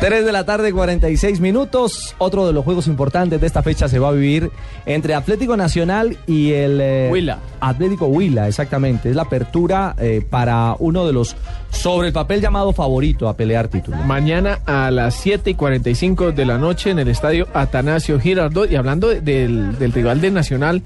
[0.00, 2.14] 3 de la tarde, 46 minutos.
[2.18, 4.50] Otro de los juegos importantes de esta fecha se va a vivir
[4.84, 7.38] entre Atlético Nacional y el eh, Huila.
[7.60, 9.08] Atlético Huila, exactamente.
[9.10, 11.34] Es la apertura eh, para uno de los
[11.70, 13.96] sobre el papel llamado favorito a pelear título.
[13.98, 18.70] Mañana a las 7 y 45 de la noche en el estadio Atanasio Girardot.
[18.70, 20.82] Y hablando de- del, del rival del Nacional,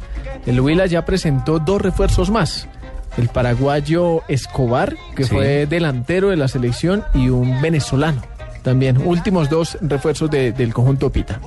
[0.47, 2.69] el Huila ya presentó dos refuerzos más.
[3.19, 5.30] El paraguayo Escobar, que Sí.
[5.34, 8.22] fue delantero de la selección, y un venezolano.
[8.62, 11.41] También, últimos dos refuerzos de- del conjunto Pita.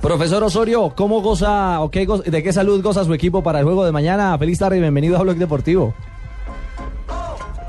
[0.00, 3.64] Profesor Osorio, ¿cómo goza o qué go- de qué salud goza su equipo para el
[3.64, 4.36] juego de mañana?
[4.38, 5.94] Feliz tarde y bienvenido a Blog Deportivo.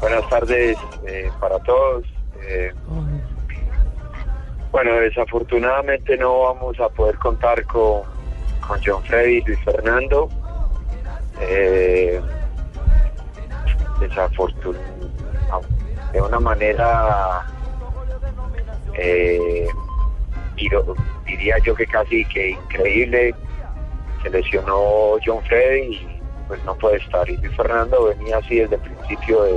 [0.02, 2.04] Buenas tardes eh, para todos.
[2.48, 2.72] Eh,
[4.72, 8.02] bueno, desafortunadamente no vamos a poder contar con,
[8.68, 10.30] con John Freddy y Luis Fernando.
[11.42, 12.22] Eh,
[14.00, 14.90] desafortunadamente,
[16.14, 17.46] de una manera,
[19.00, 19.68] eh,
[21.26, 23.34] diría yo que casi que increíble,
[24.22, 27.30] se lesionó John Freddy y pues no puede estar.
[27.30, 29.56] Y Luis Fernando venía así desde el principio de,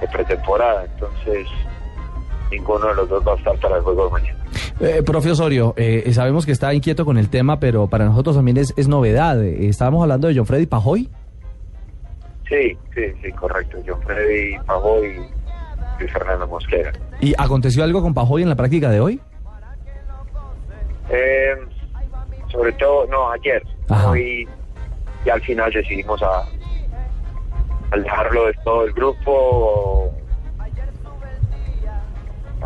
[0.00, 1.46] de pretemporada, entonces
[2.50, 4.38] ninguno de los dos va a estar para el juego de mañana.
[4.80, 8.58] Eh, profe Osorio, eh, sabemos que está inquieto con el tema, pero para nosotros también
[8.58, 9.42] es, es novedad.
[9.42, 11.08] Eh, estábamos hablando de John Freddy Pajoy.
[12.48, 13.78] Sí, sí, sí, correcto.
[13.86, 15.00] John Freddy Pajó
[15.98, 16.92] y Luis Fernando Mosquera.
[17.20, 19.20] ¿Y aconteció algo con Pajoy en la práctica de hoy?
[21.10, 21.56] Eh,
[22.50, 23.62] sobre todo, no, ayer.
[24.06, 24.48] Hoy
[25.24, 26.44] y al final decidimos a,
[27.90, 30.14] alejarlo de todo el grupo.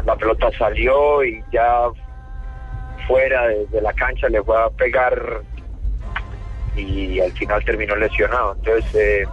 [0.04, 1.88] La pelota salió y ya
[3.06, 5.42] fuera de, de la cancha le fue a pegar
[6.76, 8.54] y al final terminó lesionado.
[8.54, 9.26] Entonces eh,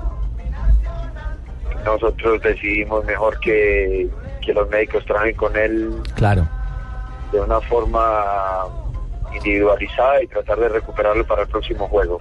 [1.93, 4.07] nosotros decidimos mejor que,
[4.45, 6.47] que los médicos trabajen con él Claro.
[7.31, 8.01] de una forma
[9.35, 12.19] individualizada y tratar de recuperarlo para el próximo juego.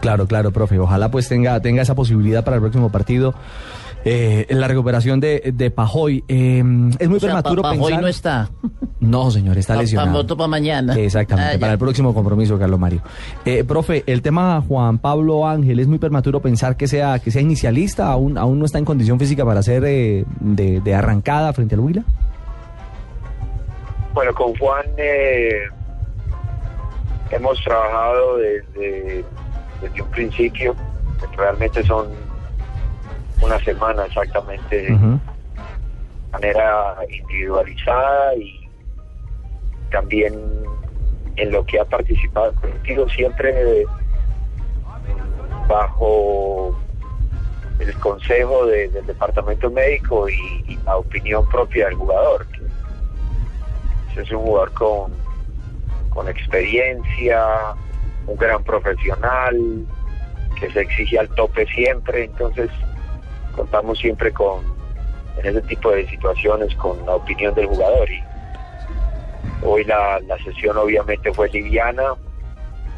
[0.00, 0.78] Claro, claro, profe.
[0.78, 3.34] Ojalá pues tenga, tenga esa posibilidad para el próximo partido.
[4.04, 6.24] Eh, en la recuperación de, de Pajoy.
[6.26, 6.58] Eh,
[6.98, 8.00] es muy O sea, prematuro pa- pa' hoy pensar.
[8.00, 8.48] no está.
[9.00, 10.12] No, señor, está lesionado.
[10.12, 10.94] voto pa' mañana.
[10.94, 13.00] Exactamente, Ah, para el próximo compromiso, Carlos Mario.
[13.46, 17.40] Eh, profe, el tema Juan Pablo Ángel, es muy prematuro pensar que sea que sea
[17.40, 21.74] inicialista, aún, aún no está en condición física para ser eh, de, de arrancada frente
[21.76, 22.04] al Huila.
[24.12, 25.62] Bueno, con Juan eh,
[27.30, 29.24] hemos trabajado desde,
[29.80, 30.74] desde un principio,
[31.36, 32.06] realmente son
[33.40, 34.98] una semana exactamente, de
[36.32, 38.59] manera individualizada y
[39.90, 40.34] también
[41.36, 46.74] en lo que ha participado contigo siempre mm, bajo
[47.78, 52.46] el consejo de- del departamento médico y, la opinión propia del jugador.
[54.16, 55.12] es un jugador con,
[56.10, 57.46] con experiencia,
[58.26, 59.86] un gran profesional,
[60.58, 62.70] que se exige al tope siempre, entonces
[63.56, 64.64] contamos siempre con,
[65.38, 68.08] en ese tipo de situaciones, con la opinión del jugador.
[69.62, 72.14] Hoy la, la sesión obviamente fue liviana,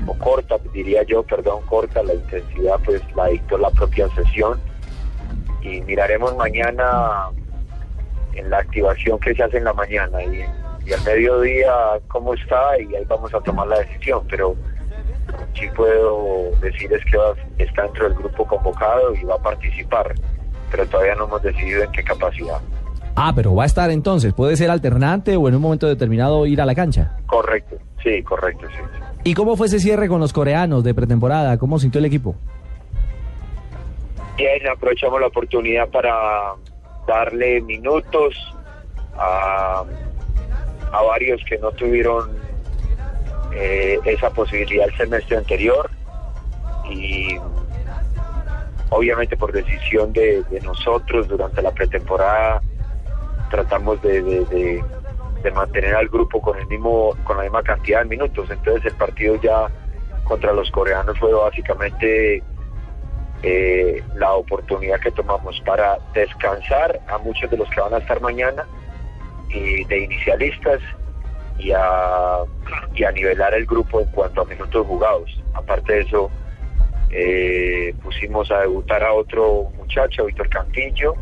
[0.07, 4.61] o corta, diría yo, perdón, corta, la intensidad pues la dictó la propia sesión.
[5.63, 7.29] Y miraremos mañana
[8.35, 10.43] en la activación que se hace en la mañana y,
[10.93, 11.73] al mediodía
[12.09, 14.57] cómo está y ahí vamos a tomar la decisión, pero
[15.55, 20.13] sí puedo decirles que está dentro del grupo convocado y va a participar,
[20.73, 22.61] pero todavía no hemos decidido en qué capacidad.
[23.15, 26.61] Ah, pero va a estar entonces, puede ser alternante o en un momento determinado ir
[26.61, 27.17] a la cancha.
[27.27, 28.77] Correcto, sí, correcto, sí.
[28.79, 29.03] sí.
[29.25, 31.59] ¿Y cómo fue ese cierre con los coreanos de pretemporada?
[31.59, 32.35] ¿Cómo sintió el equipo?
[34.37, 36.55] Bien, aprovechamos la oportunidad para
[37.07, 38.35] darle minutos
[39.17, 39.85] a,
[40.93, 42.31] a varios que no tuvieron
[43.55, 45.91] eh, esa posibilidad el semestre anterior
[46.91, 47.37] y
[48.89, 52.63] obviamente por decisión de, de nosotros durante la pretemporada
[53.53, 54.83] tratamos de, de-
[55.55, 59.35] mantener al grupo con el mismo con la misma cantidad de minutos entonces el partido
[59.43, 59.67] ya
[60.23, 62.41] contra los coreanos fue básicamente
[63.43, 68.21] eh, la oportunidad que tomamos para descansar a muchos de los que van a estar
[68.21, 68.65] mañana
[69.49, 70.81] y de inicialistas
[71.59, 72.39] y a,
[72.95, 75.29] y a nivelar el grupo en cuanto a minutos jugados.
[75.55, 76.31] Aparte de eso,
[77.11, 81.15] eh, pusimos a debutar a otro muchacho, Víctor Cantillo,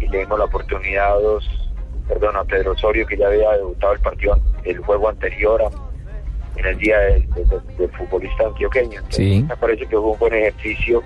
[0.00, 1.70] y le dimos la oportunidad a dos,
[2.08, 6.64] perdón, a Pedro Osorio, que ya había debutado el partido, el juego anterior a- en
[6.66, 8.92] el día del de, de- del futbolista antioqueño.
[8.98, 9.42] Entonces, Sí.
[9.48, 11.02] Me parece que fue un buen ejercicio,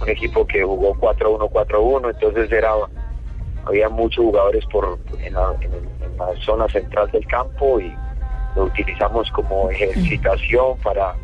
[0.00, 2.72] un equipo que jugó 4-1, 4-1, entonces era
[3.64, 7.92] había muchos jugadores por en la, en la zona central del campo y
[8.54, 11.14] lo utilizamos como ejercitación para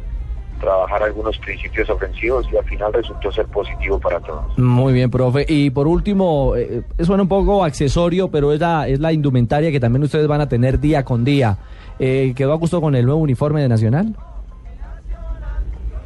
[0.62, 4.56] trabajar algunos principios ofensivos y al final resultó ser positivo para todos.
[4.56, 5.44] Muy bien, profe.
[5.48, 9.80] Y por último, eh, suena un poco accesorio, pero es la, es la indumentaria que
[9.80, 11.58] también ustedes van a tener día con día.
[11.98, 14.14] Eh, ¿Quedó a gusto con el nuevo uniforme de Nacional?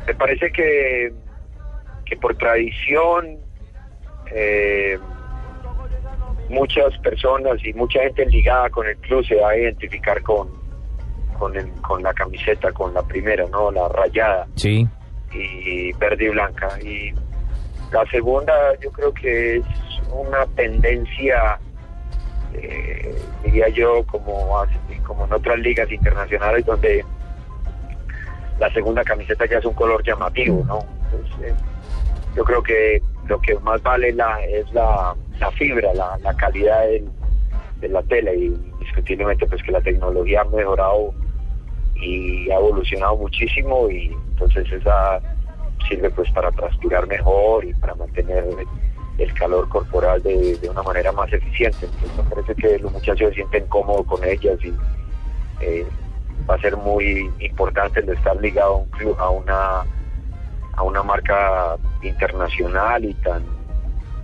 [0.07, 1.13] Me parece que,
[2.07, 3.37] que por tradición
[4.33, 4.99] eh,
[6.49, 10.49] muchas personas y mucha gente ligada con el club se va a identificar con,
[11.37, 13.71] con, el, con la camiseta, con la primera, ¿no?
[13.71, 14.47] La rayada.
[14.57, 14.87] Sí.
[15.33, 16.69] Y verde y blanca.
[16.83, 17.13] Y
[17.93, 19.65] la segunda yo creo que es
[20.13, 21.59] una tendencia,
[22.55, 24.65] eh, diría yo, como,
[25.05, 27.05] como en otras ligas internacionales donde
[28.59, 30.79] la segunda camiseta ya es un color llamativo, ¿no?
[31.43, 31.55] Eh,
[32.35, 36.85] yo creo que lo que más vale la, es la, la fibra, la, la calidad
[37.81, 41.15] de la tela y indiscutiblemente pues que la tecnología ha mejorado
[42.01, 45.21] y ha evolucionado muchísimo y entonces esa
[45.89, 48.45] sirve pues para transpirar mejor y para mantener
[49.19, 51.89] el calor corporal de, una manera más eficiente.
[52.17, 54.75] Me parece que los muchachos se sienten cómodos con ellas y
[55.61, 55.87] eh,
[56.49, 59.85] va a ser muy importante el estar ligado a un club, a una
[60.77, 63.43] a una marca internacional y tan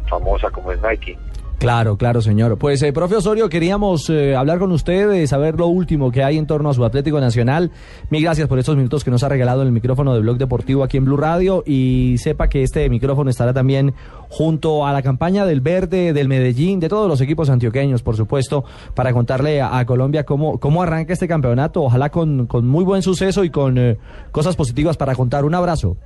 [0.06, 1.18] famosa como es Nike.
[1.62, 2.58] Claro, claro, señor.
[2.58, 6.44] Pues, eh, profe Osorio, queríamos eh, hablar con usted, saber lo último que hay en
[6.44, 7.70] torno a su Atlético Nacional.
[8.10, 10.96] Mil gracias por estos minutos que nos ha regalado el micrófono de Blog Deportivo aquí
[10.96, 13.94] en Blue Radio y sepa que este micrófono estará también
[14.28, 18.64] junto a la campaña del Verde, del Medellín, de todos los equipos antioqueños, por supuesto,
[18.96, 21.84] para contarle a, Colombia cómo, cómo arranca este campeonato.
[21.84, 23.98] Ojalá con, con muy buen suceso y con eh,
[24.32, 25.44] cosas positivas para contar.
[25.44, 25.96] Un abrazo.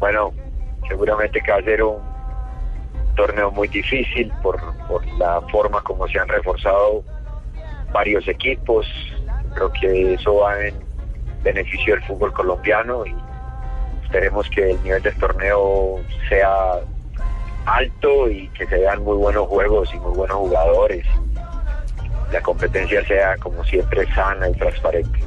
[0.00, 0.32] Bueno,
[0.88, 2.13] seguramente que va un
[3.14, 7.02] torneo muy difícil por, por la forma como se han reforzado
[7.92, 8.86] varios equipos.
[9.54, 10.74] Creo que eso va en
[11.42, 13.14] beneficio del fútbol colombiano y
[14.04, 16.80] esperemos que el nivel del torneo sea
[17.66, 21.06] alto y que se vean muy buenos juegos y muy buenos jugadores.
[22.32, 25.20] La competencia sea como siempre sana y transparente.